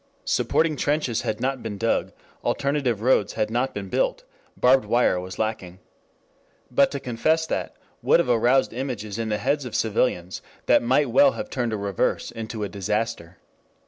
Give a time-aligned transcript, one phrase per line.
[0.25, 2.11] Supporting trenches had not been dug,
[2.43, 4.23] alternative roads had not been built,
[4.57, 5.77] barbed wire was lacking.
[6.71, 11.11] But to confess that would have aroused images in the heads of civilians that might
[11.11, 13.37] well have turned a reverse into a disaster.